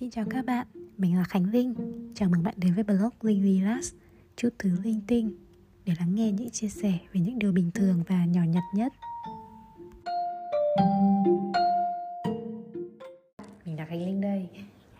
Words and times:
Xin 0.00 0.10
chào 0.10 0.24
các 0.30 0.46
bạn, 0.46 0.66
mình 0.98 1.16
là 1.16 1.24
Khánh 1.24 1.50
Linh 1.50 1.74
Chào 2.14 2.28
mừng 2.28 2.42
bạn 2.42 2.54
đến 2.56 2.74
với 2.74 2.84
blog 2.84 3.10
Linh 3.20 3.42
Relax 3.42 3.92
Chút 4.36 4.48
thứ 4.58 4.70
linh 4.84 5.00
tinh 5.06 5.34
Để 5.84 5.92
lắng 5.98 6.14
nghe 6.14 6.32
những 6.32 6.50
chia 6.50 6.68
sẻ 6.68 6.98
về 7.12 7.20
những 7.20 7.38
điều 7.38 7.52
bình 7.52 7.70
thường 7.74 8.02
và 8.08 8.24
nhỏ 8.24 8.42
nhặt 8.42 8.62
nhất. 8.74 8.92
Mình 13.64 13.76
là 13.76 13.86
Khánh 13.86 14.04
Linh 14.06 14.20
đây. 14.20 14.48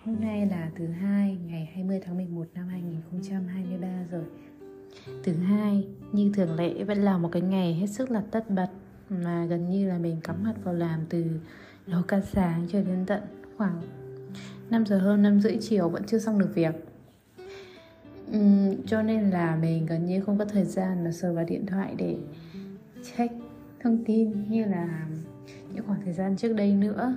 Hôm 0.04 0.20
nay 0.20 0.46
là 0.46 0.70
thứ 0.76 0.86
hai 0.86 1.36
ngày 1.46 1.70
20 1.74 2.00
tháng 2.04 2.16
11 2.16 2.46
năm 2.54 2.68
2023 2.68 3.88
rồi. 4.10 4.24
Thứ 5.24 5.32
hai, 5.32 5.86
như 6.12 6.32
thường 6.34 6.54
lệ 6.54 6.84
vẫn 6.84 6.98
là 6.98 7.18
một 7.18 7.28
cái 7.32 7.42
ngày 7.42 7.74
hết 7.74 7.86
sức 7.86 8.10
là 8.10 8.22
tất 8.30 8.50
bật 8.50 8.70
Mà 9.08 9.46
gần 9.46 9.70
như 9.70 9.88
là 9.88 9.98
mình 9.98 10.20
cắm 10.24 10.44
mặt 10.44 10.54
vào 10.64 10.74
làm 10.74 11.00
từ 11.08 11.24
đầu 11.86 12.02
ca 12.08 12.20
sáng 12.20 12.66
cho 12.72 12.82
đến 12.82 13.04
tận 13.06 13.22
khoảng 13.56 13.82
5 14.70 14.86
giờ 14.86 14.98
hơn 14.98 15.22
5 15.22 15.40
rưỡi 15.40 15.56
chiều 15.60 15.88
vẫn 15.88 16.02
chưa 16.06 16.18
xong 16.18 16.38
được 16.38 16.54
việc. 16.54 16.74
Uhm, 18.36 18.82
cho 18.86 19.02
nên 19.02 19.30
là 19.30 19.56
mình 19.56 19.86
gần 19.86 20.06
như 20.06 20.20
không 20.20 20.38
có 20.38 20.44
thời 20.44 20.64
gian 20.64 21.04
mà 21.04 21.12
sờ 21.12 21.32
vào 21.32 21.44
điện 21.44 21.66
thoại 21.66 21.94
để 21.98 22.16
check 23.16 23.34
thông 23.80 24.04
tin 24.04 24.48
như 24.48 24.64
là 24.64 25.06
những 25.74 25.84
khoảng 25.86 26.00
thời 26.04 26.12
gian 26.12 26.36
trước 26.36 26.52
đây 26.52 26.72
nữa. 26.72 27.14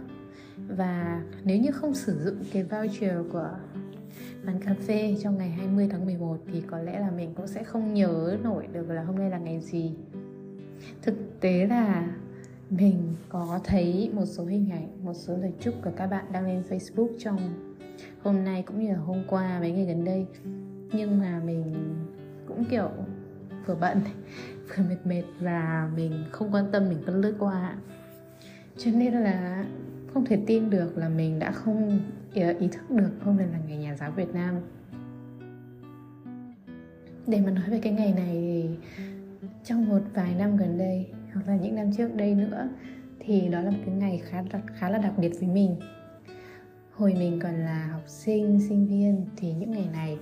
Và 0.67 1.21
nếu 1.43 1.57
như 1.57 1.71
không 1.71 1.93
sử 1.93 2.19
dụng 2.23 2.43
cái 2.53 2.63
voucher 2.63 3.13
của 3.31 3.49
quán 4.45 4.59
cà 4.59 4.75
phê 4.87 5.15
trong 5.23 5.37
ngày 5.37 5.49
20 5.49 5.87
tháng 5.91 6.05
11 6.05 6.37
thì 6.53 6.61
có 6.61 6.79
lẽ 6.79 6.99
là 6.99 7.11
mình 7.11 7.33
cũng 7.35 7.47
sẽ 7.47 7.63
không 7.63 7.93
nhớ 7.93 8.37
nổi 8.43 8.67
được 8.73 8.89
là 8.89 9.03
hôm 9.03 9.15
nay 9.15 9.29
là 9.29 9.37
ngày 9.37 9.59
gì. 9.59 9.91
Thực 11.01 11.15
tế 11.39 11.67
là 11.67 12.07
mình 12.69 13.15
có 13.29 13.59
thấy 13.63 14.11
một 14.13 14.25
số 14.25 14.45
hình 14.45 14.69
ảnh, 14.71 15.05
một 15.05 15.13
số 15.13 15.37
lời 15.37 15.53
chúc 15.59 15.73
của 15.83 15.91
các 15.95 16.07
bạn 16.07 16.25
đăng 16.31 16.45
lên 16.45 16.63
facebook 16.69 17.09
trong 17.19 17.39
hôm 18.23 18.43
nay 18.43 18.63
cũng 18.67 18.79
như 18.79 18.91
là 18.91 18.97
hôm 18.99 19.23
qua, 19.27 19.59
mấy 19.59 19.71
ngày 19.71 19.85
gần 19.85 20.05
đây. 20.05 20.25
Nhưng 20.93 21.19
mà 21.19 21.41
mình 21.45 21.75
cũng, 22.47 22.65
kiểu, 22.65 22.89
vừa 23.65 23.75
bận, 23.75 24.01
vừa 24.77 24.83
mệt 24.83 24.97
mệt 25.05 25.23
và 25.39 25.89
mình 25.95 26.25
không 26.31 26.53
quan 26.53 26.65
tâm, 26.71 26.89
mình 26.89 26.97
cứ 27.05 27.21
lướt 27.21 27.35
qua. 27.39 27.75
Cho 28.77 28.91
nên 28.91 29.13
là 29.13 29.65
không 30.13 30.25
thể 30.25 30.39
tin 30.47 30.69
được 30.69 30.97
là 30.97 31.09
mình 31.09 31.39
đã 31.39 31.51
không, 31.51 31.99
ý 32.33 32.67
thức 32.67 32.89
được 32.89 33.11
hôm 33.23 33.37
nay 33.37 33.47
là 33.51 33.59
ngày 33.67 33.77
nhà 33.77 33.95
giáo 33.95 34.11
Việt 34.11 34.33
Nam. 34.33 34.55
Để 37.27 37.41
mà 37.41 37.51
nói 37.51 37.69
về 37.69 37.79
cái 37.83 37.93
ngày 37.93 38.13
này 38.13 38.33
thì 38.33 38.69
trong 39.63 39.89
một 39.89 40.01
vài 40.13 40.35
năm 40.35 40.57
gần 40.57 40.77
đây 40.77 41.07
hoặc 41.33 41.47
là 41.47 41.55
những 41.55 41.75
năm 41.75 41.91
trước 41.97 42.15
đây 42.15 42.35
nữa, 42.35 42.69
thì 43.19 43.47
đó 43.47 43.61
là 43.61 43.71
một 43.71 43.77
cái 43.85 43.95
ngày 43.95 44.21
khá 44.25 44.43
khá 44.75 44.89
là 44.89 44.97
đặc 44.97 45.13
biệt 45.17 45.31
với 45.39 45.49
mình. 45.49 45.75
Hồi 46.93 47.13
mình 47.13 47.39
còn 47.43 47.53
là 47.53 47.87
học 47.87 48.03
sinh 48.07 48.59
sinh 48.69 48.87
viên 48.87 49.25
thì 49.37 49.53
những 49.53 49.71
ngày 49.71 49.89
này 49.93 50.17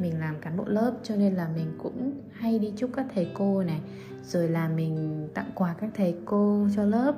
mình 0.00 0.20
làm 0.20 0.34
cán 0.40 0.56
bộ 0.56 0.64
lớp, 0.66 0.94
cho 1.02 1.16
nên 1.16 1.34
là 1.34 1.48
mình 1.56 1.72
cũng 1.78 2.12
hay 2.32 2.58
đi 2.58 2.72
chúc 2.76 2.90
các 2.96 3.06
thầy 3.14 3.30
cô 3.34 3.62
này, 3.62 3.80
rồi 4.24 4.48
là 4.48 4.68
mình 4.68 5.28
tặng 5.34 5.50
quà 5.54 5.74
các 5.80 5.90
thầy 5.94 6.16
cô 6.24 6.68
cho 6.76 6.84
lớp, 6.84 7.14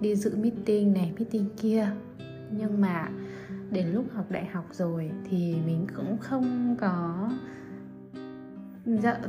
đi 0.00 0.16
dự 0.16 0.36
meeting 0.36 0.92
này, 0.92 1.12
meeting 1.18 1.46
kia. 1.56 1.88
Nhưng 2.50 2.80
mà 2.80 3.08
đến 3.70 3.86
lúc 3.86 4.04
học 4.12 4.26
đại 4.30 4.44
học 4.44 4.64
rồi 4.72 5.10
thì 5.30 5.56
mình 5.66 5.86
cũng 5.96 6.16
không 6.20 6.76
có 6.80 7.30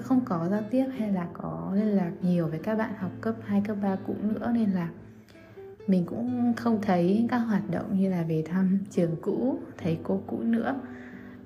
không 0.03 0.21
có 0.25 0.47
giao 0.51 0.61
tiếp 0.71 0.85
hay 0.97 1.11
là 1.11 1.27
có 1.33 1.71
liên 1.75 1.87
lạc 1.87 2.11
nhiều 2.21 2.47
với 2.47 2.59
các 2.59 2.75
bạn 2.75 2.93
học 2.97 3.11
cấp 3.21 3.35
2, 3.45 3.61
cấp 3.67 3.77
3 3.81 3.97
cũ 4.07 4.15
nữa 4.21 4.51
nên 4.53 4.71
là 4.71 4.89
mình 5.87 6.05
cũng 6.05 6.53
không 6.57 6.81
thấy 6.81 7.27
các 7.29 7.37
hoạt 7.37 7.69
động 7.71 7.99
như 7.99 8.09
là 8.09 8.23
về 8.23 8.43
thăm 8.45 8.79
trường 8.91 9.15
cũ 9.21 9.59
thầy 9.77 9.99
cô 10.03 10.21
cũ 10.27 10.39
nữa. 10.39 10.81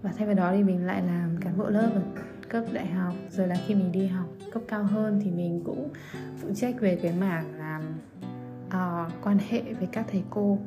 Và 0.02 0.12
thay 0.18 0.26
vào 0.26 0.36
đó 0.36 0.52
thì 0.52 0.64
mình 0.64 0.86
lại 0.86 1.02
làm 1.08 1.38
cán 1.42 1.58
bộ 1.58 1.70
lớp 1.70 1.90
ở 1.94 2.02
cấp 2.50 2.64
đại 2.74 2.88
học 2.88 3.14
rồi 3.30 3.48
là 3.48 3.56
khi 3.68 3.76
mình 3.76 3.92
đi 3.92 4.08
học 4.08 4.28
cấp 4.52 4.64
cao 4.68 4.84
hơn 4.84 5.22
thì 5.24 5.32
mình 5.32 5.62
cũng 5.66 5.90
phụ 6.38 6.48
trách 6.56 6.80
về 6.80 7.00
cái 7.02 7.14
mảng 7.20 7.46
làm 7.58 7.82
uh, 8.68 9.14
quan 9.24 9.38
hệ 9.50 9.62
với 9.62 9.88
các 9.92 10.06
thầy 10.12 10.24
cô. 10.30 10.58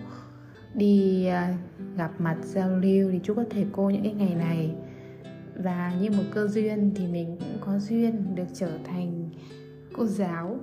Đi 0.74 1.26
uh, 1.28 1.96
gặp 1.96 2.10
mặt 2.18 2.36
giao 2.42 2.70
lưu 2.70 3.10
thì 3.12 3.20
chúc 3.22 3.36
các 3.36 3.46
thầy 3.50 3.66
cô 3.72 3.90
những 3.90 4.02
cái 4.02 4.12
ngày 4.12 4.34
này 4.34 4.74
và 5.58 5.94
như 6.00 6.10
một 6.10 6.24
cơ 6.30 6.46
duyên 6.46 6.92
thì 6.94 7.06
mình 7.06 7.36
cũng 7.40 7.58
có 7.60 7.78
duyên 7.78 8.34
được 8.34 8.46
trở 8.54 8.70
thành 8.84 9.30
cô 9.92 10.06
giáo 10.06 10.56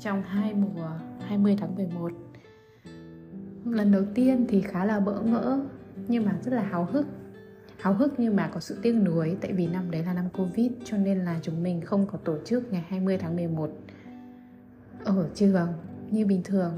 trong 0.00 0.22
hai 0.22 0.54
mùa 0.54 0.88
20 1.20 1.56
tháng 1.60 1.74
11 1.74 2.12
lần 3.74 3.92
đầu 3.92 4.02
tiên 4.14 4.46
thì 4.48 4.60
khá 4.60 4.84
là 4.84 5.00
bỡ 5.00 5.20
ngỡ, 5.20 5.60
nhưng 6.08 6.24
mà 6.24 6.38
rất 6.42 6.54
là 6.54 6.62
háo 6.62 6.84
hức. 6.84 7.06
Háo 7.78 7.94
hức 7.94 8.14
nhưng 8.18 8.36
mà 8.36 8.48
có 8.48 8.60
sự 8.60 8.78
tiếc 8.82 8.92
nuối, 8.92 9.36
tại 9.40 9.52
vì 9.52 9.66
năm 9.66 9.90
đấy 9.90 10.02
là 10.04 10.14
năm 10.14 10.28
Covid, 10.38 10.72
cho 10.84 10.96
nên 10.96 11.18
là 11.18 11.38
chúng 11.42 11.62
mình 11.62 11.80
không 11.80 12.06
có 12.06 12.18
tổ 12.18 12.36
chức 12.44 12.72
ngày 12.72 12.84
20 12.88 13.18
tháng 13.18 13.36
11 13.36 13.70
ở 15.04 15.28
trường 15.34 15.68
như 16.10 16.26
bình 16.26 16.42
thường. 16.42 16.72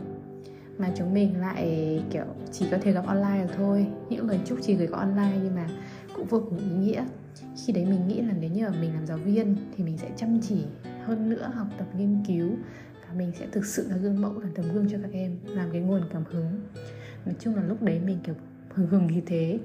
Mà 0.78 0.90
chúng 0.96 1.14
mình 1.14 1.40
lại, 1.40 2.02
kiểu, 2.10 2.24
chỉ 2.52 2.66
có 2.70 2.78
thể 2.82 2.92
gặp 2.92 3.06
online 3.06 3.42
được 3.42 3.52
thôi. 3.56 3.86
Những 4.08 4.28
lời 4.28 4.40
chúc 4.44 4.58
chỉ 4.62 4.74
gửi 4.74 4.86
qua 4.86 4.98
online 4.98 5.38
nhưng 5.42 5.54
mà 5.54 5.68
cũng 6.18 6.26
vô 6.26 6.42
cùng 6.50 6.58
ý 6.58 6.70
nghĩa. 6.70 7.04
Khi 7.66 7.72
đấy 7.72 7.84
mình 7.84 8.08
nghĩ 8.08 8.22
là 8.22 8.34
nếu 8.40 8.50
như 8.50 8.68
mà 8.68 8.80
mình 8.80 8.94
làm 8.94 9.06
giáo 9.06 9.18
viên 9.18 9.56
thì 9.76 9.84
mình 9.84 9.98
sẽ 9.98 10.10
chăm 10.16 10.40
chỉ 10.40 10.64
hơn 11.04 11.28
nữa, 11.28 11.50
học 11.54 11.66
tập, 11.78 11.86
nghiên 11.98 12.22
cứu 12.26 12.50
và 13.06 13.14
mình 13.14 13.32
sẽ 13.38 13.46
thực 13.52 13.66
sự 13.66 13.88
là 13.88 13.96
gương 13.96 14.20
mẫu 14.20 14.40
làm 14.40 14.54
tấm 14.54 14.72
gương 14.72 14.88
cho 14.90 14.98
các 15.02 15.12
em, 15.12 15.36
làm 15.44 15.70
cái 15.72 15.80
nguồn 15.80 16.02
cảm 16.12 16.24
hứng. 16.30 16.60
Nói 17.26 17.34
chung 17.40 17.56
là 17.56 17.62
lúc 17.62 17.82
đấy 17.82 18.00
mình 18.00 18.18
kiểu 18.24 18.34
hừng 18.74 18.86
hừng 18.86 19.06
như 19.06 19.20
thế. 19.26 19.58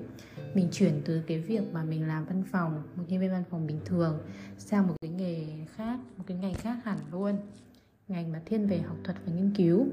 Mình 0.54 0.68
chuyển 0.72 1.02
từ 1.06 1.22
cái 1.28 1.40
việc 1.40 1.74
mà 1.74 1.84
mình 1.84 2.08
làm 2.08 2.26
văn 2.26 2.44
phòng, 2.52 2.84
một 2.96 3.04
nhân 3.08 3.22
viên 3.22 3.32
văn 3.32 3.44
phòng 3.50 3.68
bình 3.68 3.80
thường, 3.86 4.20
sang 4.58 4.88
một 4.88 4.96
cái 5.02 5.12
nghề 5.12 5.46
khác, 5.76 6.00
một 6.18 6.24
cái 6.28 6.38
ngành 6.38 6.54
khác 6.54 6.78
hẳn 6.84 6.98
luôn. 7.12 7.36
Ngành 8.08 8.32
mà 8.32 8.42
thiên 8.46 8.68
về 8.68 8.80
học 8.80 8.98
thuật 9.04 9.18
và 9.26 9.34
nghiên 9.34 9.52
cứu. 9.56 9.88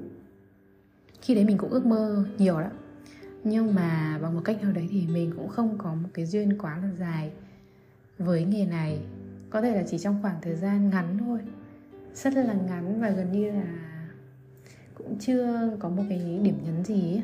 Khi 1.22 1.34
đấy 1.34 1.44
mình 1.44 1.58
cũng 1.58 1.70
ước 1.70 1.86
mơ 1.86 2.24
nhiều 2.38 2.58
lắm 2.58 2.72
nhưng 3.44 3.74
mà 3.74 4.18
bằng 4.22 4.34
một 4.34 4.40
cách 4.44 4.62
nào 4.62 4.72
đấy 4.72 4.88
thì 4.90 5.06
mình 5.06 5.32
cũng 5.36 5.48
không 5.48 5.78
có 5.78 5.94
một 5.94 6.08
cái 6.14 6.26
duyên 6.26 6.58
quá 6.58 6.78
là 6.82 6.90
dài 6.98 7.30
với 8.18 8.44
nghề 8.44 8.66
này 8.66 9.02
có 9.50 9.62
thể 9.62 9.74
là 9.74 9.82
chỉ 9.90 9.98
trong 9.98 10.18
khoảng 10.22 10.36
thời 10.42 10.56
gian 10.56 10.90
ngắn 10.90 11.18
thôi 11.18 11.38
rất 12.14 12.34
là 12.34 12.54
ngắn 12.54 13.00
và 13.00 13.10
gần 13.10 13.32
như 13.32 13.50
là 13.50 13.78
cũng 14.94 15.18
chưa 15.18 15.76
có 15.78 15.88
một 15.88 16.02
cái 16.08 16.18
điểm 16.42 16.58
nhấn 16.64 16.84
gì 16.84 17.14
ấy. 17.14 17.22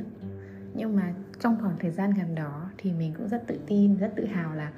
nhưng 0.75 0.97
mà 0.97 1.15
trong 1.41 1.56
khoảng 1.60 1.76
thời 1.81 1.91
gian 1.91 2.10
gần 2.10 2.34
đó 2.34 2.71
thì 2.78 2.93
mình 2.93 3.15
cũng 3.19 3.28
rất 3.28 3.44
tự 3.47 3.59
tin 3.66 3.97
rất 3.97 4.12
tự 4.16 4.26
hào 4.26 4.55
là 4.55 4.72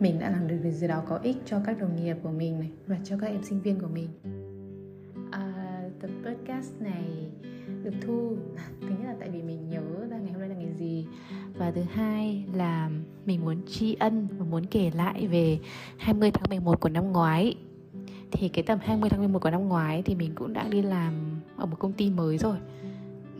mình 0.00 0.18
đã 0.18 0.30
làm 0.30 0.48
được 0.48 0.56
điều 0.62 0.72
gì 0.72 0.86
đó 0.86 1.02
có 1.08 1.18
ích 1.22 1.36
cho 1.46 1.60
các 1.66 1.78
đồng 1.80 1.96
nghiệp 1.96 2.16
của 2.22 2.30
mình 2.30 2.60
này 2.60 2.70
và 2.86 2.96
cho 3.04 3.18
các 3.18 3.26
em 3.26 3.42
sinh 3.42 3.60
viên 3.60 3.80
của 3.80 3.88
mình 3.88 4.08
à, 5.30 5.82
tập 6.00 6.10
podcast 6.24 6.72
này 6.80 7.30
được 7.82 7.94
thu. 8.00 8.36
Thứ 8.80 8.88
nhất 8.88 9.06
là 9.06 9.14
tại 9.20 9.30
vì 9.30 9.42
mình 9.42 9.68
nhớ 9.68 10.06
ra 10.10 10.18
ngày 10.18 10.32
hôm 10.32 10.40
nay 10.40 10.48
là 10.48 10.54
ngày 10.54 10.72
gì. 10.78 11.06
Và 11.58 11.70
thứ 11.70 11.82
hai 11.82 12.44
là 12.54 12.90
mình 13.26 13.44
muốn 13.44 13.56
tri 13.66 13.94
ân 13.94 14.28
và 14.38 14.44
muốn 14.44 14.66
kể 14.66 14.90
lại 14.94 15.26
về 15.26 15.58
20 15.98 16.30
tháng 16.30 16.48
11 16.48 16.80
của 16.80 16.88
năm 16.88 17.12
ngoái. 17.12 17.54
Thì 18.32 18.48
cái 18.48 18.62
tầm 18.62 18.78
20 18.82 19.10
tháng 19.10 19.20
11 19.20 19.38
của 19.42 19.50
năm 19.50 19.68
ngoái 19.68 20.02
thì 20.02 20.14
mình 20.14 20.32
cũng 20.34 20.52
đã 20.52 20.68
đi 20.68 20.82
làm 20.82 21.40
ở 21.56 21.66
một 21.66 21.76
công 21.78 21.92
ty 21.92 22.10
mới 22.10 22.38
rồi. 22.38 22.56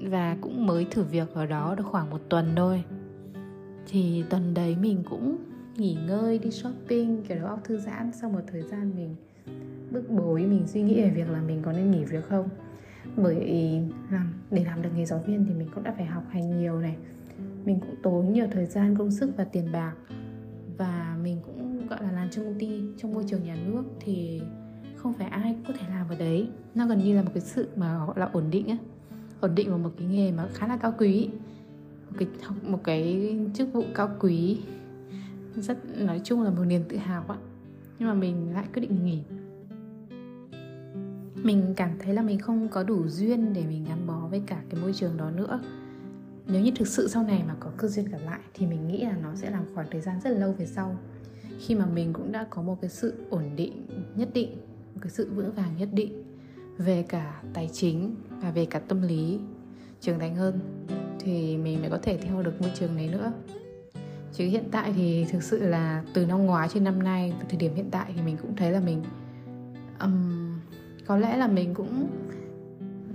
Và 0.03 0.37
cũng 0.41 0.67
mới 0.67 0.87
thử 0.91 1.03
việc 1.03 1.35
ở 1.35 1.47
đó 1.47 1.75
được 1.75 1.85
khoảng 1.87 2.11
một 2.11 2.21
tuần 2.29 2.53
thôi. 2.57 2.83
Thì 3.87 4.25
tuần 4.31 4.55
đấy 4.55 4.77
mình 4.81 5.03
cũng 5.11 5.37
nghỉ 5.77 5.97
ngơi, 6.07 6.39
đi 6.39 6.51
shopping, 6.51 7.23
kiểu 7.29 7.39
đầu 7.39 7.47
óc 7.47 7.61
thư 7.65 7.79
giãn. 7.79 8.11
Sau 8.13 8.31
một 8.31 8.41
thời 8.47 8.63
gian 8.63 8.93
mình 8.97 9.15
bức 9.91 10.11
bối, 10.11 10.47
mình 10.47 10.63
suy 10.67 10.83
nghĩ 10.83 11.01
về 11.01 11.11
việc 11.11 11.31
là 11.31 11.43
mình 11.43 11.63
có 11.63 11.73
nên 11.73 11.91
nghỉ 11.91 12.05
việc 12.05 12.25
không? 12.29 12.49
Bởi 13.17 13.35
làm, 14.11 14.33
để 14.51 14.65
làm 14.65 14.83
được 14.83 14.91
nghề 14.97 15.05
giáo 15.05 15.23
viên 15.27 15.45
thì 15.45 15.55
mình 15.55 15.69
cũng 15.75 15.85
đã 15.85 15.95
phải 15.97 16.07
học 16.07 16.25
hành 16.31 16.59
nhiều 16.59 16.81
này. 16.81 16.97
Mình 17.65 17.81
cũng 17.81 17.95
tốn 18.03 18.33
nhiều 18.33 18.47
thời 18.53 18.67
gian, 18.67 18.99
công 18.99 19.11
sức 19.11 19.31
và 19.37 19.45
tiền 19.45 19.73
bạc. 19.73 19.95
Và 20.79 21.19
mình 21.23 21.41
cũng, 21.47 21.87
gọi 21.87 22.03
là, 22.03 22.13
làm 22.13 22.31
trong 22.31 22.45
công 22.45 22.59
ty, 22.59 22.83
trong 22.99 23.15
môi 23.15 23.25
trường 23.29 23.45
nhà 23.45 23.57
nước 23.67 23.83
thì 24.01 24.43
không 24.97 25.13
phải 25.13 25.27
ai 25.27 25.55
cũng 25.55 25.75
có 25.75 25.81
thể 25.81 25.89
làm 25.89 26.09
ở 26.09 26.17
đấy. 26.19 26.49
Nó 26.75 26.87
gần 26.87 27.05
như 27.05 27.17
là 27.17 27.23
một 27.23 27.31
cái 27.35 27.41
sự 27.41 27.69
mà 27.77 28.07
gọi 28.07 28.19
là 28.19 28.29
ổn 28.33 28.45
định 28.51 28.69
á. 28.69 28.77
Ổn 29.41 29.55
định 29.55 29.69
vào 29.69 29.79
một 29.79 29.91
cái 29.99 30.09
nghề 30.09 30.33
mà 30.33 30.49
khá 30.55 30.67
là 30.67 30.77
cao 30.77 30.95
quý. 30.99 31.29
Một 32.11 32.17
cái 32.19 32.29
một 32.63 32.81
cái 32.85 33.37
chức 33.55 33.73
vụ 33.73 33.85
cao 33.95 34.11
quý. 34.21 34.61
Rất, 35.57 35.99
nói 35.99 36.21
chung 36.25 36.43
là 36.43 36.51
một 36.51 36.65
niềm 36.65 36.83
tự 36.89 36.97
hào 36.97 37.25
ạ 37.29 37.37
nhưng 37.99 38.09
mà 38.09 38.15
mình 38.15 38.53
lại 38.55 38.65
quyết 38.75 38.81
định 38.81 39.05
nghỉ 39.05 39.23
mình 41.43 41.75
cảm 41.77 41.91
thấy 41.99 42.15
là 42.15 42.23
mình 42.23 42.39
không 42.39 42.69
có 42.69 42.83
đủ 42.83 43.09
duyên 43.09 43.53
để 43.53 43.67
mình 43.67 43.85
gắn 43.85 44.07
bó 44.07 44.27
với 44.31 44.43
cả 44.47 44.63
cái 44.71 44.81
môi 44.81 44.93
trường 44.93 45.17
đó 45.17 45.31
nữa. 45.31 45.61
Nếu 46.47 46.63
như 46.63 46.71
thực 46.77 46.89
sự 46.89 47.09
sau 47.09 47.23
này 47.23 47.43
mà 47.49 47.55
có 47.61 47.71
cơ 47.77 47.89
duyên 47.89 48.07
gặp 48.07 48.19
lại 48.25 48.41
thì 48.55 48.67
mình 48.67 48.89
nghĩ 48.89 49.05
là 49.05 49.17
nó 49.23 49.35
sẽ 49.35 49.51
làm 49.51 49.65
khoảng 49.75 49.87
thời 49.91 50.01
gian 50.01 50.21
rất 50.25 50.31
là 50.31 50.39
lâu 50.39 50.53
về 50.53 50.67
sau. 50.67 50.97
Khi 51.59 51.75
mà 51.75 51.87
mình 51.87 52.13
cũng 52.13 52.33
đã 52.33 52.47
có 52.51 52.63
một 52.63 52.79
cái 52.81 52.91
sự 52.91 53.15
ổn 53.31 53.43
định 53.57 53.87
nhất 54.17 54.29
định 54.35 54.57
một 54.95 55.01
cái 55.03 55.11
sự 55.11 55.31
vững 55.35 55.53
vàng 55.53 55.77
nhất 55.79 55.89
định 55.93 56.25
về 56.79 57.03
cả 57.03 57.43
tài 57.53 57.71
chính 57.73 58.15
và 58.29 58.51
về 58.51 58.65
cả 58.65 58.79
tâm 58.79 59.03
lý 59.03 59.39
trưởng 60.01 60.19
thành 60.19 60.37
hơn 60.37 60.61
thì 61.19 61.57
mình 61.57 61.81
mới 61.81 61.91
có 61.91 61.99
thể 62.03 62.19
theo 62.19 62.43
được 62.43 62.61
môi 62.61 62.71
trường 62.75 62.97
này 62.97 63.09
nữa. 63.09 63.33
Chứ 64.33 64.45
hiện 64.45 64.65
tại 64.71 64.93
thì 64.97 65.25
thực 65.25 65.43
sự 65.43 65.63
là 65.63 66.05
từ 66.15 66.27
năm 66.27 66.47
ngoái 66.47 66.69
trên 66.69 66.85
năm 66.85 67.03
nay 67.03 67.33
từ 67.41 67.47
thời 67.49 67.59
điểm 67.59 67.75
hiện 67.75 67.91
tại 67.91 68.13
thì 68.17 68.23
mình 68.23 68.37
cũng 68.43 68.57
thấy 68.57 68.73
là 68.73 68.81
mình 68.81 69.03
um, 70.01 70.46
có 71.07 71.17
lẽ 71.17 71.37
là 71.37 71.47
mình 71.47 71.75
cũng 71.75 72.09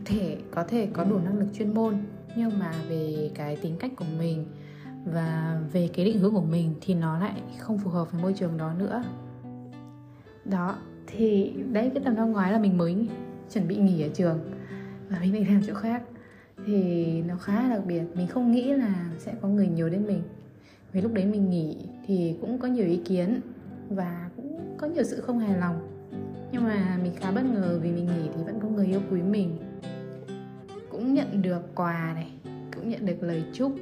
thể, 0.05 0.38
có 0.51 0.63
thể 0.63 0.88
có 0.93 1.03
đủ 1.03 1.19
năng 1.19 1.39
lực 1.39 1.47
chuyên 1.53 1.73
môn, 1.73 1.97
nhưng 2.35 2.59
mà 2.59 2.73
về 2.89 3.31
cái 3.35 3.55
tính 3.55 3.75
cách 3.79 3.91
của 3.95 4.05
mình 4.17 4.45
và 5.05 5.59
về 5.73 5.89
cái 5.93 6.05
định 6.05 6.19
hướng 6.19 6.33
của 6.33 6.41
mình 6.41 6.73
thì 6.81 6.95
nó 6.95 7.19
lại 7.19 7.41
không 7.59 7.77
phù 7.77 7.89
hợp 7.89 8.11
với 8.11 8.21
môi 8.21 8.33
trường 8.33 8.57
đó 8.57 8.73
nữa. 8.79 9.03
Đó, 10.45 10.75
thì 11.07 11.53
đấy, 11.71 11.91
cái 11.93 12.03
tầm 12.03 12.15
năm 12.15 12.31
ngoái 12.31 12.51
là 12.51 12.59
mình 12.59 12.77
mới 12.77 13.07
chuẩn 13.53 13.67
bị 13.67 13.75
nghỉ 13.77 14.01
ở 14.01 14.09
trường 14.13 14.39
và 15.09 15.17
mình 15.21 15.33
định 15.33 15.47
làm 15.47 15.61
chỗ 15.67 15.73
khác. 15.73 16.03
Thì 16.65 17.21
nó 17.21 17.38
khá 17.38 17.63
là 17.63 17.69
đặc 17.69 17.85
biệt, 17.85 18.03
mình 18.15 18.27
không 18.27 18.51
nghĩ 18.51 18.73
là 18.73 19.11
sẽ 19.17 19.33
có 19.41 19.47
người 19.47 19.67
nhớ 19.67 19.89
đến 19.89 20.07
mình. 20.07 20.21
Vì 20.93 21.01
lúc 21.01 21.13
đấy 21.13 21.25
mình 21.25 21.49
nghỉ 21.49 21.77
thì 22.07 22.35
cũng 22.41 22.57
có 22.57 22.67
nhiều 22.67 22.85
ý 22.85 22.97
kiến 23.05 23.41
và 23.89 24.29
cũng 24.35 24.75
có 24.77 24.88
nhiều 24.88 25.03
sự 25.03 25.21
không 25.21 25.39
hài 25.39 25.57
lòng 25.57 25.90
nhưng 26.51 26.63
mà 26.63 27.00
mình 27.03 27.13
khá 27.15 27.31
bất 27.31 27.45
ngờ 27.45 27.80
vì 27.83 27.92
mình 27.92 28.06
nghỉ 28.06 28.30
thì 28.36 28.44
vẫn 28.44 28.59
có 28.59 28.68
người 28.68 28.88
yêu 28.88 29.01
quý 29.12 29.21
mình. 29.21 29.57
Cũng 30.89 31.13
nhận 31.13 31.42
được 31.42 31.62
quà 31.75 32.12
này, 32.15 32.31
cũng 32.75 32.89
nhận 32.89 33.06
được 33.06 33.24
lời 33.24 33.44
chúc. 33.53 33.75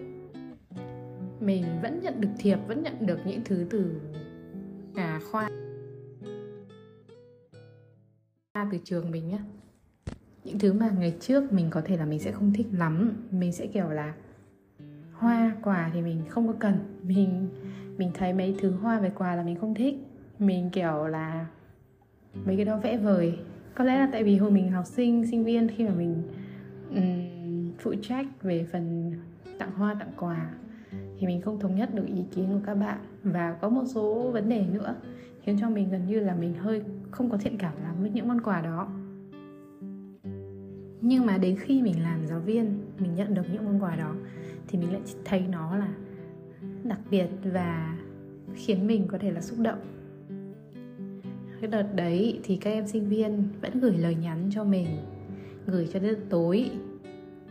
Mình 1.40 1.66
vẫn 1.82 2.00
nhận 2.04 2.22
được 2.22 2.30
thiệp, 2.38 2.58
vẫn 2.68 2.84
nhận 2.84 3.06
được 3.06 3.20
những 3.26 3.42
thứ 3.46 3.66
từ 3.70 4.02
cả 4.96 5.20
khoa. 5.32 5.50
Từ 8.72 8.78
trường 8.84 9.12
mình 9.12 9.28
nhá. 9.28 9.40
Những 10.44 10.60
thứ 10.60 10.74
mà 10.74 10.90
ngày 11.00 11.16
trước 11.20 11.54
mình 11.54 11.70
có 11.70 11.82
thể 11.86 11.98
là 11.98 12.06
mình 12.06 12.20
sẽ 12.20 12.32
không 12.32 12.54
thích 12.54 12.68
lắm. 12.72 13.14
Mình 13.32 13.52
sẽ 13.52 13.68
kiểu 13.68 13.90
là 13.90 14.14
hoa 15.14 15.56
quà 15.64 15.92
thì 15.94 16.02
mình 16.02 16.22
không 16.30 16.48
có 16.48 16.54
cần. 16.60 16.78
Mình 17.04 17.50
mình 17.98 18.12
thấy 18.14 18.34
mấy 18.34 18.56
thứ 18.62 18.72
hoa 18.72 19.00
về 19.00 19.12
quà 19.16 19.36
là 19.36 19.44
mình 19.44 19.56
không 19.56 19.76
thích. 19.76 19.96
Mình 20.40 20.70
kiểu 20.70 21.08
là 21.08 21.46
mấy 22.34 22.56
cái 22.56 22.66
đó 22.66 22.78
vẽ 22.78 22.98
vời. 22.98 23.40
Có 23.76 23.84
lẽ 23.84 24.00
là 24.00 24.10
tại 24.12 24.24
vì 24.24 24.38
hồi 24.38 24.52
mình 24.52 24.72
học 24.72 24.86
sinh 24.86 25.28
sinh 25.32 25.44
viên 25.44 25.68
khi 25.68 25.84
mà 25.84 25.94
mình 25.94 26.24
um, 26.96 27.72
phụ 27.80 27.94
trách 28.02 28.26
về 28.42 28.66
phần 28.72 29.14
tặng 29.60 29.72
hoa 29.72 29.96
tặng 30.00 30.12
quà 30.18 30.50
thì 30.92 31.28
mình 31.28 31.42
không 31.42 31.60
thống 31.60 31.76
nhất 31.76 31.96
được 31.96 32.06
ý 32.06 32.24
kiến 32.32 32.48
của 32.54 32.60
các 32.66 32.76
bạn. 32.76 32.98
Và 33.24 33.58
có 33.62 33.70
một 33.70 33.84
số 33.86 34.32
vấn 34.32 34.50
đề 34.50 34.66
nữa 34.72 34.96
khiến 35.42 35.58
cho 35.60 35.70
mình 35.70 35.90
gần 35.90 36.08
như 36.08 36.20
là 36.20 36.36
mình 36.36 36.54
hơi 36.54 36.82
không 37.12 37.30
có 37.30 37.38
thiện 37.38 37.58
cảm 37.58 37.74
lắm 37.84 37.96
với 38.02 38.10
những 38.10 38.28
món 38.28 38.42
quà 38.42 38.62
đó. 38.62 38.88
Nhưng 41.02 41.26
mà 41.26 41.38
đến 41.38 41.56
khi 41.60 41.82
mình 41.82 42.04
làm 42.04 42.28
giáo 42.28 42.40
viên 42.40 42.80
mình 43.00 43.16
nhận 43.16 43.34
được 43.34 43.44
những 43.54 43.66
món 43.66 43.84
quà 43.84 43.96
đó 43.96 44.16
thì 44.68 44.80
mình 44.80 44.92
lại 44.92 45.02
thấy 45.26 45.44
nó 45.52 45.78
là 45.78 45.94
đặc 46.84 47.00
biệt 47.12 47.28
và 47.54 47.98
khiến 48.54 48.88
mình 48.88 49.08
có 49.08 49.18
thể 49.18 49.32
là 49.32 49.42
xúc 49.42 49.60
động 49.60 49.80
cái 51.62 51.70
đợt 51.72 51.96
đấy 51.96 52.40
thì 52.44 52.56
các 52.56 52.72
em 52.72 52.88
sinh 52.88 53.10
viên 53.10 53.44
vẫn 53.62 53.80
gửi 53.80 53.98
lời 53.98 54.16
nhắn 54.16 54.50
cho 54.52 54.64
mình 54.64 54.88
gửi 55.66 55.90
cho 55.94 56.00
đến 56.00 56.16
tối. 56.30 56.72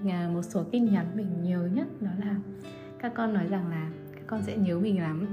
Nhà 0.03 0.31
một 0.35 0.43
số 0.43 0.65
tin 0.65 0.85
nhắn 0.85 1.07
mình 1.15 1.27
nhớ 1.43 1.69
nhất 1.75 1.87
đó 2.01 2.11
là 2.25 2.37
các 2.99 3.13
con 3.15 3.35
nói 3.35 3.47
rằng 3.47 3.69
là 3.71 3.91
các 4.15 4.23
con 4.27 4.43
sẽ 4.43 4.57
nhớ 4.57 4.79
mình 4.79 5.01
lắm. 5.01 5.27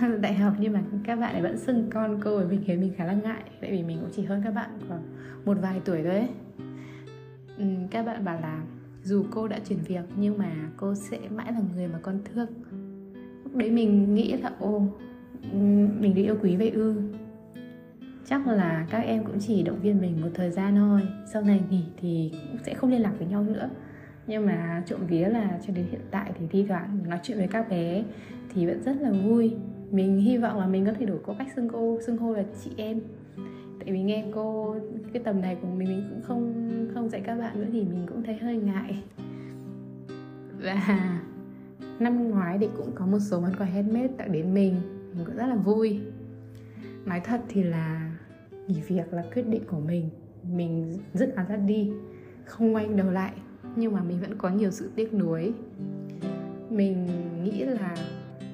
Đại 0.20 0.34
học 0.34 0.54
nhưng 0.58 0.72
mà 0.72 0.82
các 1.04 1.16
bạn 1.16 1.32
ấy 1.32 1.42
vẫn 1.42 1.58
xưng 1.58 1.90
con 1.90 2.20
cô 2.24 2.38
và 2.38 2.44
mình 2.44 2.62
thấy 2.66 2.76
mình 2.76 2.92
khá 2.96 3.04
là 3.04 3.12
ngại. 3.12 3.42
Tại 3.60 3.70
vì 3.70 3.82
mình 3.82 3.98
cũng 4.00 4.10
chỉ 4.12 4.24
hơn 4.24 4.40
các 4.44 4.50
bạn 4.50 4.70
khoảng 4.88 5.02
một 5.44 5.56
vài 5.62 5.80
tuổi 5.84 6.02
thôi 6.02 6.14
ấy. 6.14 6.28
Ừ, 7.58 7.64
các 7.90 8.06
bạn 8.06 8.24
bảo 8.24 8.40
là 8.40 8.62
dù 9.04 9.24
cô 9.30 9.48
đã 9.48 9.58
chuyển 9.68 9.78
việc 9.78 10.04
nhưng 10.16 10.38
mà 10.38 10.52
cô 10.76 10.94
sẽ 10.94 11.18
mãi 11.30 11.52
là 11.52 11.60
người 11.74 11.88
mà 11.88 11.98
con 12.02 12.18
thương. 12.24 12.48
Lúc 13.44 13.56
đấy 13.56 13.70
mình 13.70 14.14
nghĩ 14.14 14.32
là 14.32 14.52
ô 14.58 14.86
ừ, 15.52 15.58
mình 16.00 16.14
được 16.14 16.22
yêu 16.22 16.36
quý 16.42 16.56
vậy 16.56 16.70
ư? 16.70 17.02
Chắc 18.24 18.46
là 18.46 18.86
các 18.90 18.98
em 18.98 19.24
cũng 19.24 19.38
chỉ 19.40 19.62
động 19.62 19.80
viên 19.82 20.00
mình 20.00 20.20
một 20.20 20.28
thời 20.34 20.50
gian 20.50 20.76
thôi. 20.76 21.00
Sau 21.32 21.42
này 21.42 21.60
nghỉ 21.70 21.84
thì 21.96 22.32
cũng 22.32 22.58
sẽ 22.66 22.74
không 22.74 22.90
liên 22.90 23.02
lạc 23.02 23.12
với 23.18 23.26
nhau 23.26 23.42
nữa. 23.42 23.70
Nhưng 24.26 24.46
mà 24.46 24.82
trộm 24.86 25.00
vía 25.06 25.28
là 25.28 25.58
cho 25.66 25.72
đến 25.74 25.86
hiện 25.90 26.00
tại 26.10 26.32
thì 26.38 26.46
thi 26.50 26.64
thoảng 26.68 26.98
nói 27.08 27.18
chuyện 27.22 27.38
với 27.38 27.48
các 27.48 27.68
bé 27.68 28.04
thì 28.54 28.66
vẫn 28.66 28.82
rất 28.82 28.96
là 29.00 29.10
vui. 29.10 29.56
Mình 29.90 30.20
hy 30.20 30.38
vọng 30.38 30.60
là 30.60 30.66
mình 30.66 30.86
có 30.86 30.92
thể 30.92 31.06
đổi 31.06 31.18
có 31.26 31.34
cách 31.38 31.52
xưng 31.56 31.68
cô, 31.68 31.98
xưng 32.06 32.18
hô 32.18 32.32
là 32.32 32.42
chị 32.64 32.70
em. 32.76 33.00
Tại 33.80 33.92
vì 33.92 34.02
nghe 34.02 34.24
cô, 34.34 34.76
cái 35.12 35.22
tầm 35.22 35.40
này 35.40 35.56
của 35.62 35.68
mình 35.68 35.88
mình 35.88 36.06
cũng 36.10 36.22
không 36.22 36.68
không 36.94 37.08
dạy 37.08 37.20
các 37.20 37.38
bạn 37.38 37.60
nữa 37.60 37.66
thì 37.72 37.80
mình 37.82 38.06
cũng 38.08 38.22
thấy 38.22 38.36
hơi 38.36 38.56
ngại. 38.56 39.02
Và 40.62 41.20
năm 41.98 42.30
ngoái 42.30 42.58
thì 42.58 42.68
cũng 42.76 42.90
có 42.94 43.06
một 43.06 43.18
số 43.18 43.40
món 43.40 43.52
quà 43.58 43.66
handmade 43.66 44.08
tặng 44.08 44.32
đến 44.32 44.54
mình. 44.54 44.74
Mình 45.14 45.24
cũng 45.26 45.36
rất 45.36 45.46
là 45.46 45.54
vui. 45.54 46.00
Nói 47.04 47.20
thật 47.20 47.40
thì 47.48 47.62
là 47.62 48.11
nghỉ 48.68 48.80
việc 48.80 49.12
là 49.12 49.24
quyết 49.34 49.48
định 49.48 49.62
của 49.66 49.80
mình 49.80 50.10
mình 50.50 50.98
dứt 51.14 51.32
là 51.36 51.44
ra 51.44 51.56
đi, 51.56 51.90
không 52.44 52.74
quay 52.74 52.88
đầu 52.88 53.10
lại, 53.10 53.32
nhưng 53.76 53.92
mà 53.92 54.02
mình 54.02 54.20
vẫn 54.20 54.38
có 54.38 54.48
nhiều 54.48 54.70
sự 54.70 54.90
tiếc 54.94 55.14
nuối. 55.14 55.52
Mình 56.70 57.06
nghĩ 57.44 57.64
là, 57.64 57.96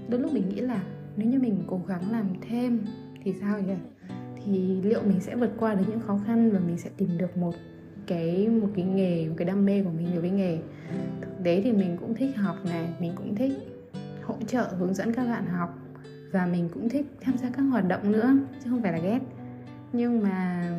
đôi 0.08 0.20
lúc 0.20 0.32
mình 0.32 0.48
nghĩ 0.48 0.60
là 0.60 0.82
nếu 1.16 1.28
như 1.28 1.38
mình 1.38 1.62
cố 1.66 1.80
gắng 1.88 2.12
làm 2.12 2.26
thêm 2.48 2.80
thì 3.22 3.34
sao 3.40 3.60
nhỉ? 3.60 3.74
Thì 4.44 4.80
liệu 4.82 5.02
mình 5.02 5.20
sẽ 5.20 5.36
vượt 5.36 5.50
qua 5.58 5.74
được 5.74 5.84
những 5.88 6.00
khó 6.00 6.20
khăn 6.26 6.50
và 6.50 6.58
mình 6.58 6.78
sẽ 6.78 6.90
tìm 6.96 7.08
được 7.18 7.36
một 7.36 7.54
cái 8.06 8.48
một 8.48 8.68
cái 8.76 8.84
nghề, 8.84 9.28
một 9.28 9.34
cái 9.38 9.48
đam 9.48 9.64
mê 9.64 9.82
của 9.82 9.90
mình 9.90 10.06
đối 10.12 10.20
với 10.20 10.30
nghề? 10.30 10.58
Thực 11.20 11.44
tế 11.44 11.62
thì 11.62 11.72
mình 11.72 11.96
cũng 12.00 12.14
thích 12.14 12.36
học 12.36 12.56
này, 12.64 12.88
mình 13.00 13.12
cũng 13.16 13.34
thích 13.34 13.52
hỗ 14.22 14.34
trợ, 14.46 14.62
hướng 14.78 14.94
dẫn 14.94 15.12
các 15.12 15.24
bạn 15.24 15.46
học 15.46 15.78
và 16.32 16.46
mình 16.46 16.68
cũng 16.74 16.88
thích 16.88 17.06
tham 17.20 17.38
gia 17.38 17.50
các 17.50 17.62
hoạt 17.62 17.88
động 17.88 18.12
nữa, 18.12 18.36
chứ 18.64 18.70
không 18.70 18.82
phải 18.82 18.92
là 18.92 18.98
ghét 18.98 19.20
nhưng 19.92 20.22
mà 20.22 20.70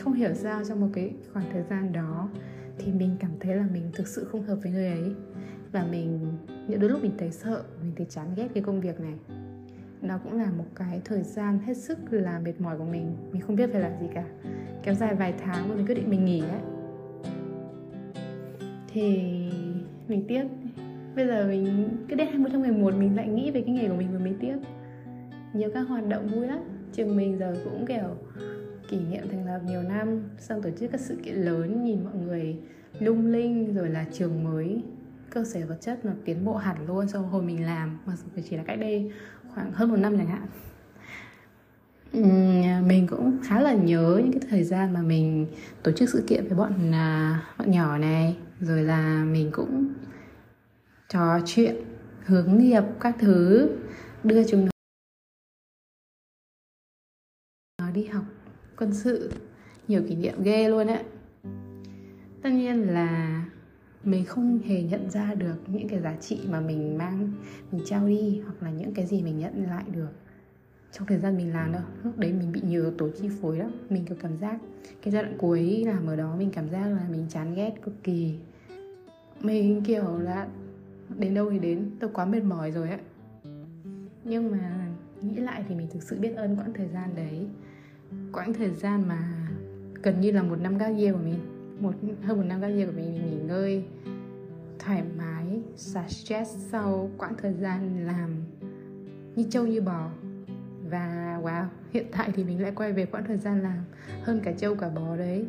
không 0.00 0.12
hiểu 0.12 0.34
sao 0.34 0.64
trong 0.64 0.80
một 0.80 0.88
cái 0.92 1.12
khoảng 1.32 1.46
thời 1.52 1.62
gian 1.62 1.92
đó 1.92 2.28
thì 2.78 2.92
mình 2.92 3.16
cảm 3.20 3.30
thấy 3.40 3.56
là 3.56 3.66
mình 3.72 3.90
thực 3.94 4.08
sự 4.08 4.24
không 4.24 4.42
hợp 4.42 4.56
với 4.62 4.72
người 4.72 4.86
ấy. 4.86 5.12
Và 5.72 5.86
mình, 5.90 6.20
những 6.68 6.80
đôi 6.80 6.90
lúc 6.90 7.02
mình 7.02 7.12
thấy 7.18 7.30
sợ, 7.30 7.62
mình 7.82 7.92
thấy 7.96 8.06
chán 8.10 8.26
ghét 8.36 8.48
cái 8.54 8.62
công 8.62 8.80
việc 8.80 9.00
này. 9.00 9.14
Nó 10.02 10.18
cũng 10.18 10.32
là 10.32 10.50
một 10.58 10.64
cái 10.74 11.00
thời 11.04 11.22
gian 11.22 11.58
hết 11.58 11.76
sức 11.76 11.98
là 12.10 12.38
mệt 12.38 12.60
mỏi 12.60 12.78
của 12.78 12.84
mình. 12.84 13.16
Mình 13.32 13.42
không 13.42 13.56
biết 13.56 13.70
phải 13.72 13.80
làm 13.80 13.92
gì 14.00 14.06
cả. 14.14 14.24
Kéo 14.82 14.94
dài 14.94 15.14
vài 15.14 15.34
tháng 15.44 15.68
mà 15.68 15.74
mình 15.74 15.86
quyết 15.86 15.94
định 15.94 16.10
mình 16.10 16.24
nghỉ 16.24 16.40
ấy 16.40 16.60
thì 18.96 19.22
mình 20.08 20.24
tiếc. 20.28 20.44
Bây 21.16 21.26
giờ 21.26 21.46
mình 21.48 21.88
cứ 22.08 22.16
đến 22.16 22.28
20 22.28 22.50
tháng 22.52 22.62
11 22.62 22.94
mình 22.94 23.16
lại 23.16 23.28
nghĩ 23.28 23.50
về 23.50 23.62
cái 23.62 23.74
nghề 23.74 23.88
của 23.88 23.94
mình 23.94 24.08
và 24.12 24.18
mình 24.18 24.36
tiếc. 24.40 24.56
Nhiều 25.52 25.70
các 25.74 25.80
hoạt 25.80 26.08
động 26.08 26.28
vui 26.28 26.46
lắm 26.46 26.58
trường 26.92 27.16
mình 27.16 27.38
giờ 27.38 27.56
cũng, 27.64 27.86
kiểu, 27.86 28.16
kỷ 28.88 28.98
niệm 28.98 29.22
thành 29.30 29.46
lập 29.46 29.60
nhiều 29.66 29.82
năm, 29.82 30.22
xong 30.38 30.62
tổ 30.62 30.70
chức 30.80 30.92
các 30.92 31.00
sự 31.00 31.16
kiện 31.24 31.34
lớn, 31.34 31.84
nhìn 31.84 32.04
mọi 32.04 32.14
người 32.14 32.56
lung 33.00 33.26
linh, 33.26 33.74
rồi 33.74 33.88
là 33.88 34.04
trường 34.12 34.44
mới, 34.44 34.82
cơ 35.30 35.44
sở 35.44 35.60
vật 35.68 35.78
chất 35.80 36.04
nó 36.04 36.12
tiến 36.24 36.44
bộ 36.44 36.56
hẳn 36.56 36.86
luôn 36.86 37.08
so 37.08 37.18
hồi 37.18 37.42
mình 37.42 37.66
làm 37.66 37.98
mà 38.06 38.12
chỉ 38.50 38.56
là 38.56 38.62
cách 38.66 38.80
đây 38.80 39.12
khoảng 39.54 39.72
hơn 39.72 39.90
một 39.90 39.96
năm 39.96 40.18
chẳng 40.18 40.26
hạn. 40.26 40.46
À, 42.12 42.82
mình 42.86 43.06
cũng 43.06 43.38
khá 43.42 43.60
là 43.60 43.74
nhớ 43.74 44.20
những 44.24 44.32
cái 44.32 44.48
thời 44.50 44.64
gian 44.64 44.92
mà 44.92 45.02
mình 45.02 45.46
tổ 45.82 45.92
chức 45.92 46.08
sự 46.08 46.24
kiện 46.26 46.48
với 46.48 46.58
bọn 46.58 46.92
à, 46.92 47.42
bọn 47.58 47.70
nhỏ 47.70 47.98
này, 47.98 48.36
rồi 48.60 48.82
là 48.82 49.24
mình 49.24 49.50
cũng 49.52 49.88
trò 51.08 51.40
chuyện, 51.46 51.76
hướng 52.24 52.58
nghiệp 52.58 52.82
các 53.00 53.16
thứ, 53.18 53.70
đưa 54.24 54.44
chúng 54.44 54.68
đi 57.96 58.04
học, 58.04 58.24
quân 58.78 58.94
sự, 58.94 59.30
nhiều 59.88 60.02
kỷ 60.08 60.14
niệm 60.14 60.42
ghê 60.42 60.68
luôn 60.68 60.86
á 60.86 61.02
tất 62.42 62.50
nhiên 62.50 62.80
là 62.80 63.44
mình 64.04 64.24
không 64.24 64.58
hề 64.58 64.82
nhận 64.82 65.10
ra 65.10 65.34
được 65.34 65.56
những 65.66 65.88
cái 65.88 66.00
giá 66.00 66.16
trị 66.20 66.40
mà 66.50 66.60
mình 66.60 66.98
mang, 66.98 67.32
mình 67.72 67.82
trao 67.84 68.08
đi 68.08 68.40
hoặc 68.44 68.62
là 68.62 68.70
những 68.70 68.94
cái 68.94 69.06
gì 69.06 69.22
mình 69.22 69.38
nhận 69.38 69.66
lại 69.66 69.84
được 69.92 70.10
trong 70.92 71.06
thời 71.06 71.18
gian 71.18 71.36
mình 71.36 71.52
làm 71.52 71.72
đâu. 71.72 71.82
Lúc 72.04 72.18
đấy 72.18 72.32
mình 72.32 72.52
bị 72.52 72.60
nhiều 72.64 72.82
yếu 72.82 72.90
tố 72.90 73.08
chi 73.20 73.28
phối 73.40 73.58
lắm. 73.58 73.70
Mình 73.90 74.04
có 74.08 74.14
cảm 74.20 74.36
giác 74.36 74.58
cái 75.02 75.12
giai 75.12 75.22
đoạn 75.22 75.36
cuối 75.38 75.84
làm 75.86 76.06
ở 76.06 76.16
đó, 76.16 76.36
mình 76.38 76.50
cảm 76.50 76.70
giác 76.70 76.86
là 76.86 77.06
mình 77.10 77.26
chán 77.28 77.54
ghét 77.54 77.72
cực 77.82 78.02
kỳ. 78.02 78.34
Mình 79.40 79.82
kiểu 79.84 80.18
là 80.18 80.48
đến 81.18 81.34
đâu 81.34 81.50
thì 81.50 81.58
đến, 81.58 81.90
tôi 82.00 82.10
quá 82.14 82.24
mệt 82.24 82.42
mỏi 82.42 82.70
rồi 82.70 82.90
á 82.90 82.98
nhưng 84.24 84.50
mà 84.50 84.88
nghĩ 85.22 85.36
lại 85.36 85.64
thì 85.68 85.74
mình 85.74 85.86
thực 85.92 86.02
sự 86.02 86.18
biết 86.20 86.36
ơn 86.36 86.56
quãng 86.56 86.72
thời 86.72 86.88
gian 86.88 87.10
đấy 87.16 87.46
quãng 88.36 88.52
thời 88.52 88.70
gian 88.70 89.08
mà 89.08 89.18
gần 90.02 90.20
như 90.20 90.30
là 90.30 90.42
một 90.42 90.56
năm 90.60 90.78
gác 90.78 90.96
year 90.96 91.12
của 91.12 91.20
mình, 91.24 91.38
một, 91.80 91.92
hơn 92.22 92.38
một 92.38 92.44
năm 92.46 92.60
gác 92.60 92.70
year 92.70 92.86
của 92.86 92.96
mình 92.96 93.12
mình 93.12 93.26
nghỉ 93.26 93.36
ngơi, 93.36 93.84
thoải 94.78 95.02
mái, 95.18 95.60
xả 95.76 96.08
stress 96.08 96.56
sau 96.70 97.10
quãng 97.18 97.34
thời 97.42 97.54
gian 97.54 98.06
làm 98.06 98.30
như 99.36 99.44
trâu 99.50 99.66
như 99.66 99.80
bò. 99.80 100.10
Và 100.90 101.38
wow, 101.42 101.64
hiện 101.92 102.06
tại 102.12 102.30
thì 102.34 102.44
mình 102.44 102.62
lại 102.62 102.72
quay 102.76 102.92
về 102.92 103.06
quãng 103.06 103.24
thời 103.26 103.36
gian 103.36 103.62
làm 103.62 103.78
hơn 104.22 104.40
cả 104.44 104.52
trâu 104.52 104.74
cả 104.74 104.88
bò 104.88 105.16
đấy. 105.16 105.46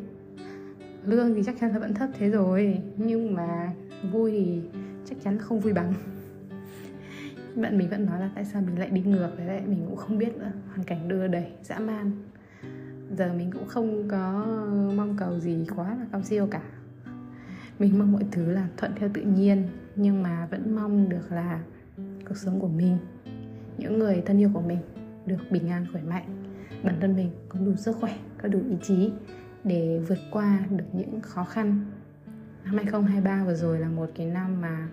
Lương 1.04 1.34
thì 1.34 1.42
chắc 1.46 1.56
chắn 1.60 1.70
là 1.72 1.78
vẫn 1.78 1.94
thấp 1.94 2.08
thế 2.18 2.30
rồi, 2.30 2.80
nhưng 2.96 3.34
mà 3.34 3.72
vui 4.12 4.30
thì 4.30 4.60
chắc 5.04 5.18
chắn 5.24 5.38
không 5.38 5.60
vui 5.60 5.72
bằng. 5.72 5.94
Bạn 7.54 7.78
mình 7.78 7.88
vẫn 7.90 8.06
nói 8.06 8.20
là 8.20 8.30
tại 8.34 8.44
sao 8.44 8.62
mình 8.62 8.78
lại 8.78 8.90
đi 8.90 9.00
ngược 9.00 9.30
đấy 9.38 9.46
lại 9.46 9.62
mình 9.66 9.84
cũng 9.86 9.96
không 9.96 10.18
biết 10.18 10.36
nữa, 10.36 10.52
hoàn 10.68 10.84
cảnh 10.84 11.08
đưa 11.08 11.26
đẩy, 11.26 11.52
dã 11.62 11.78
man 11.78 12.27
giờ 13.16 13.32
mình 13.32 13.50
cũng 13.50 13.68
không 13.68 14.08
có 14.08 14.46
mong 14.96 15.16
cầu 15.18 15.38
gì 15.40 15.66
quá 15.76 15.94
là 15.94 16.06
cao 16.12 16.22
siêu 16.22 16.48
cả. 16.50 16.62
Mình 17.78 17.98
mong 17.98 18.12
mọi 18.12 18.24
thứ 18.30 18.50
là 18.52 18.68
thuận 18.76 18.92
theo 18.96 19.08
tự 19.14 19.22
nhiên, 19.22 19.68
nhưng 19.96 20.22
mà 20.22 20.46
vẫn 20.50 20.74
mong 20.74 21.08
được 21.08 21.32
là 21.32 21.60
cuộc 22.28 22.36
sống 22.36 22.60
của 22.60 22.68
mình, 22.68 22.98
những 23.78 23.98
người 23.98 24.22
thân 24.26 24.38
yêu 24.38 24.50
của 24.54 24.60
mình 24.60 24.78
được 25.26 25.50
bình 25.50 25.68
an, 25.68 25.86
khỏe 25.92 26.02
mạnh. 26.02 26.44
Bản 26.82 26.94
thân 27.00 27.16
mình 27.16 27.30
có 27.48 27.60
đủ 27.60 27.74
sức 27.76 27.96
khỏe, 28.00 28.18
có 28.42 28.48
đủ 28.48 28.60
ý 28.70 28.76
chí 28.82 29.12
để 29.64 30.00
vượt 30.08 30.18
qua 30.30 30.60
được 30.70 30.84
những 30.92 31.20
khó 31.20 31.44
khăn. 31.44 31.84
Năm 32.64 32.74
2023 32.74 33.44
vừa 33.44 33.54
rồi 33.54 33.78
là 33.78 33.88
một 33.88 34.10
cái 34.14 34.26
năm 34.26 34.60
mà 34.60 34.88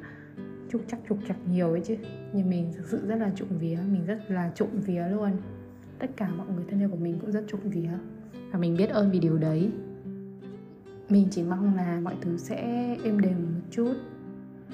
trục 0.71 0.81
chắc 0.87 0.99
trục 1.09 1.17
chặt 1.27 1.35
nhiều 1.49 1.71
ấy 1.71 1.81
chứ. 1.85 1.95
Nhưng 2.33 2.49
mình 2.49 2.73
thực 2.77 2.87
sự 2.87 3.07
rất 3.07 3.15
là 3.15 3.31
trụng 3.35 3.57
vía, 3.59 3.77
mình 3.91 4.05
rất 4.05 4.19
là 4.27 4.51
trụng 4.55 4.81
vía 4.81 5.07
luôn 5.11 5.31
tất 5.99 6.07
cả 6.15 6.29
mọi 6.37 6.47
người 6.55 6.65
thân 6.69 6.79
yêu 6.79 6.89
của 6.89 6.97
mình 6.97 7.19
cũng 7.21 7.31
rất 7.31 7.43
trụng 7.47 7.69
vía 7.69 7.91
và 8.51 8.59
mình 8.59 8.77
biết 8.77 8.89
ơn 8.89 9.11
vì 9.11 9.19
điều 9.19 9.37
đấy. 9.37 9.71
Mình 11.09 11.27
chỉ 11.31 11.43
mong 11.43 11.75
là 11.75 11.99
mọi 12.03 12.15
thứ 12.21 12.37
sẽ 12.37 12.57
êm 13.03 13.19
đềm 13.19 13.35
một 13.35 13.61
chút 13.71 13.93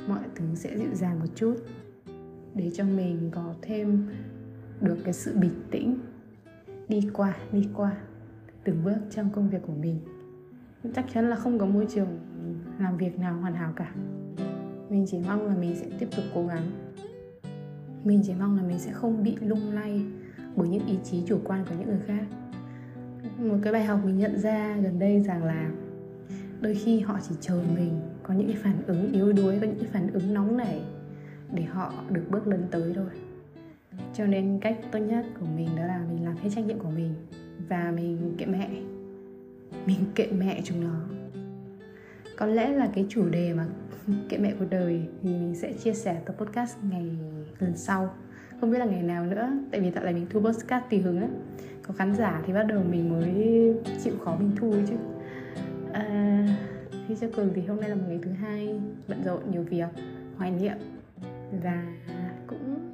mọi 0.08 0.24
thứ 0.36 0.46
sẽ 0.56 0.78
dịu 0.78 0.94
dàng 0.94 1.20
một 1.20 1.25
chút 1.36 1.56
để 2.56 2.72
cho 2.74 2.84
mình 2.84 3.30
có 3.32 3.54
thêm 3.62 4.08
được 4.82 4.98
cái 5.04 5.13
sự 5.13 5.38
bình 5.38 5.63
tĩnh 5.72 5.98
đi 6.88 7.10
qua 7.13 7.38
đi 7.51 7.68
qua 7.74 7.98
từng 8.63 8.84
bước 8.84 8.98
trong 9.10 9.30
công 9.30 9.50
việc 9.50 9.62
của 9.68 9.74
mình. 9.74 10.00
Chắc 10.96 11.06
chắn 11.13 11.30
là 11.30 11.36
không 11.36 11.60
có 11.60 11.66
môi 11.66 11.88
trường 11.96 12.20
làm 12.80 12.98
việc 12.98 13.20
nào 13.20 13.40
hoàn 13.42 13.54
hảo 13.54 13.74
cả. 13.75 13.94
Mình 14.90 15.06
chỉ 15.08 15.18
mong 15.28 15.48
là 15.48 15.56
mình 15.56 15.75
sẽ 15.75 15.88
tiếp 16.00 16.08
tục 16.16 16.25
cố 16.36 16.48
gắng. 16.48 16.72
Mình 18.04 18.22
chỉ 18.25 18.34
mong 18.40 18.58
là 18.58 18.63
mình 18.63 18.80
sẽ 18.80 18.92
không 18.92 19.24
bị 19.24 19.36
lung 19.42 19.72
lay 19.72 20.06
bởi 20.55 20.67
những 20.67 20.88
ý 20.88 20.98
chí 21.03 21.24
chủ 21.27 21.39
quan 21.43 21.65
của 21.70 21.75
những 21.79 21.88
người 21.88 22.00
khác. 22.08 22.24
Một 23.38 23.58
cái 23.62 23.74
bài 23.74 23.84
học 23.84 24.00
mình 24.05 24.17
nhận 24.17 24.39
ra 24.39 24.77
gần 24.77 25.00
đây 25.00 25.22
rằng 25.22 25.43
là 25.43 25.72
đôi 26.62 26.75
khi 26.75 27.00
họ 27.00 27.20
chỉ 27.29 27.36
chờ 27.41 27.63
mình 27.75 28.00
có 28.24 28.34
những 28.34 28.48
cái 28.48 28.58
phản 28.63 28.84
ứng 28.88 29.12
yếu 29.12 29.34
đuối, 29.34 29.58
có 29.62 29.67
những 29.67 29.79
cái 29.79 29.89
phản 29.91 30.13
ứng 30.13 30.34
nóng 30.34 30.58
nảy 30.58 30.81
để 31.53 31.63
họ 31.63 31.93
được 32.10 32.24
bước 32.29 32.48
lần 32.48 32.67
tới 32.72 32.93
thôi. 32.96 33.10
Cho 34.13 34.25
nên 34.25 34.60
cách 34.62 34.79
tốt 34.91 35.00
nhất 35.00 35.25
của 35.39 35.46
mình 35.55 35.70
đó 35.75 35.84
là 35.86 36.05
mình 36.10 36.25
làm 36.25 36.38
hết 36.38 36.50
trách 36.55 36.65
nhiệm 36.65 36.79
của 36.79 36.89
mình 36.89 37.13
và 37.70 37.91
mình 37.96 38.36
kệ 38.38 38.46
mẹ. 38.46 38.70
Mình 39.86 40.00
kệ 40.15 40.27
mẹ 40.31 40.62
chúng 40.63 40.84
nó. 40.84 41.01
Có 42.38 42.46
lẽ 42.46 42.70
là 42.70 42.89
cái 42.93 43.05
chủ 43.10 43.29
đề 43.29 43.53
mà 43.53 43.67
kệ 44.29 44.38
mẹ 44.38 44.53
cuộc 44.60 44.65
đời 44.70 45.08
thì 45.22 45.29
mình 45.29 45.55
sẽ 45.55 45.74
chia 45.74 45.93
sẻ 45.93 46.22
tập 46.25 46.36
podcast 46.39 46.77
ngày 46.91 47.10
lần 47.60 47.77
sau 47.77 48.13
không 48.62 48.72
biết 48.72 48.77
là 48.77 48.86
ngày 48.86 49.03
nào 49.03 49.25
nữa 49.25 49.50
tại 49.72 49.82
vì 49.82 49.91
tại 49.91 50.03
là 50.03 50.12
mình 50.12 50.25
thu 50.30 50.39
podcast 50.39 50.84
tùy 50.89 51.00
hứng 51.00 51.22
á. 51.22 51.27
Có 51.88 51.94
khán 51.94 52.15
giả 52.15 52.44
thì 52.46 52.53
bắt 52.53 52.63
đầu 52.63 52.84
mình 52.91 53.10
mới 53.10 53.74
chịu 54.03 54.13
khó 54.25 54.36
mình 54.39 54.51
thu 54.56 54.74
chứ. 54.89 54.96
À, 55.94 56.48
khi 57.08 57.15
cho 57.22 57.27
cường 57.36 57.51
thì 57.56 57.62
hôm 57.62 57.80
nay 57.80 57.89
là 57.89 57.96
một 57.96 58.01
ngày 58.08 58.20
thứ 58.24 58.32
hai 58.32 58.80
bận 59.08 59.24
rộn 59.24 59.51
nhiều 59.51 59.63
việc 59.63 59.88
hoài 60.38 60.51
niệm. 60.51 60.77
Và 61.63 61.84
cũng 62.48 62.94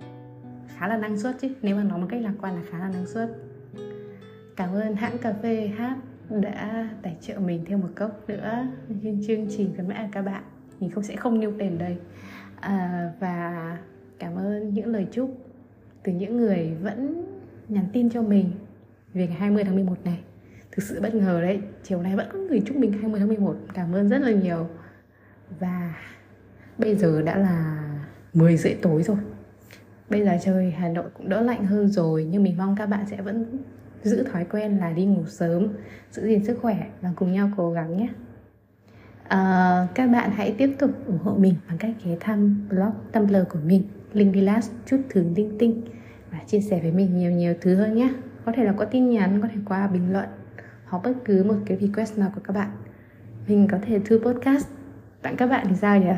khá 0.68 0.88
là 0.88 0.98
năng 0.98 1.18
suất 1.20 1.36
chứ. 1.42 1.48
Nếu 1.62 1.76
mà 1.76 1.84
nói 1.84 2.00
một 2.00 2.08
cách 2.10 2.22
lạc 2.22 2.34
quan 2.42 2.56
là 2.56 2.62
khá 2.70 2.80
là 2.80 2.90
năng 2.90 3.06
suất. 3.06 3.30
Cảm 4.56 4.74
ơn 4.74 4.96
hãng 4.96 5.18
cà 5.18 5.34
phê 5.34 5.68
hát 5.68 5.98
đã 6.30 6.90
tài 7.02 7.18
trợ 7.22 7.40
mình 7.40 7.66
thêm 7.66 7.80
một 7.80 7.90
cốc 7.96 8.30
nữa. 8.30 8.68
Trên 9.04 9.24
chương 9.28 9.48
trình 9.58 9.72
khuyến 9.76 9.88
mãi 9.88 9.98
à 9.98 10.10
các 10.12 10.22
bạn. 10.22 10.44
Mình 10.80 10.90
không 10.90 11.04
sẽ 11.04 11.16
không 11.16 11.40
nêu 11.40 11.54
tên 11.60 11.78
đây. 11.78 11.98
À, 12.60 13.12
và 13.20 13.78
cảm 14.20 14.36
ơn 14.36 14.74
những 14.74 14.88
lời 14.88 15.08
chúc 15.12 15.47
từ 16.04 16.12
những 16.12 16.38
người 16.38 16.72
vẫn 16.82 17.26
nhắn 17.70 17.86
tin 17.94 18.10
cho 18.10 18.22
mình 18.22 18.52
về 19.14 19.28
ngày 19.28 19.38
20 19.38 19.64
tháng 19.64 19.76
11 19.76 19.96
này. 20.04 20.20
Thực 20.72 20.84
sự 20.84 21.02
bất 21.02 21.16
ngờ 21.16 21.42
đấy 21.42 21.60
chiều 21.84 22.02
nay 22.02 22.16
vẫn 22.16 22.30
có 22.34 22.40
người 22.40 22.62
chúc 22.66 22.78
mình 22.78 22.92
20 22.92 23.20
tháng 23.20 23.28
11 23.28 23.56
cảm 23.74 23.96
ơn 23.96 24.10
rất 24.10 24.22
là 24.22 24.32
nhiều. 24.32 24.68
Và 25.60 25.96
bây 26.78 26.96
giờ 26.96 27.22
đã 27.22 27.38
là 27.38 27.84
10 28.34 28.58
rưỡi 28.58 28.74
tối 28.82 29.04
rồi. 29.04 29.18
Bây 30.10 30.26
giờ 30.26 30.32
trời 30.44 30.72
Hà 30.72 30.90
Nội 30.90 31.06
cũng 31.18 31.30
đỡ 31.30 31.42
lạnh 31.42 31.66
hơn 31.66 31.88
rồi 31.88 32.28
nhưng 32.32 32.44
mình 32.44 32.58
mong 32.58 32.76
các 32.76 32.86
bạn 32.86 33.06
sẽ 33.10 33.22
vẫn 33.22 33.58
giữ 34.04 34.24
thói 34.24 34.46
quen 34.46 34.78
là 34.78 34.92
đi 34.92 35.06
ngủ 35.06 35.26
sớm 35.28 35.68
giữ 36.12 36.28
gìn 36.28 36.46
sức 36.46 36.60
khỏe 36.62 36.88
và 37.02 37.10
cùng 37.16 37.32
nhau 37.32 37.52
cố 37.58 37.72
gắng 37.72 37.98
nhé. 37.98 38.08
À, 39.28 39.88
các 39.96 40.08
bạn 40.08 40.32
hãy 40.32 40.56
tiếp 40.58 40.76
tục 40.80 40.92
ủng 41.08 41.20
hộ 41.24 41.36
mình 41.38 41.56
bằng 41.68 41.78
cách 41.78 41.96
ghé 42.04 42.18
thăm 42.20 42.68
blog 42.70 42.92
tumblr 43.12 43.50
của 43.50 43.60
mình 43.66 43.84
link 44.14 44.34
đi 44.34 44.42
last 44.42 44.72
chút 44.86 45.02
thứ 45.10 45.24
linh 45.36 45.58
tinh. 45.60 45.82
Và 46.32 46.40
chia 46.48 46.60
sẻ 46.60 46.80
với 46.82 46.92
mình 46.92 47.18
nhiều 47.18 47.32
nhiều 47.32 47.54
thứ 47.62 47.76
hơn 47.76 47.96
nhé 47.96 48.14
có 48.48 48.54
thể 48.56 48.64
là 48.64 48.74
có 48.78 48.86
tin 48.86 49.10
nhắn, 49.10 49.40
có 49.42 49.48
thể 49.48 49.60
qua 49.66 49.88
bình 49.88 50.14
luận, 50.14 50.30
hoặc 50.86 51.04
bất 51.04 51.14
cứ 51.26 51.44
một 51.44 51.56
cái 51.66 51.78
request 51.82 52.18
nào 52.18 52.32
của 52.36 52.42
các 52.44 52.54
bạn. 52.54 52.70
Mình 53.48 53.68
có 53.72 53.78
thể 53.86 54.00
thư 54.06 54.20
podcast. 54.20 54.68
Tặng 55.22 55.36
các 55.38 55.48
bạn 55.48 55.66
thì 55.70 55.76
sao 55.76 56.00
nhỉ? 56.00 56.14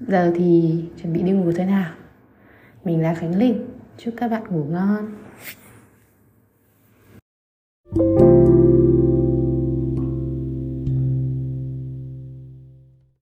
Giờ 0.00 0.32
thì 0.36 0.84
chuẩn 1.02 1.12
bị 1.12 1.22
đi 1.22 1.30
ngủ 1.30 1.52
thế 1.52 1.64
nào. 1.64 1.94
Mình 2.84 3.02
là 3.02 3.14
khánh 3.14 3.38
linh. 3.38 3.68
Chúc 3.96 4.14
các 4.16 4.28
bạn 4.28 4.42
ngủ 4.50 4.64
ngon. 4.64 5.14
thank 7.96 8.20
you 8.20 8.27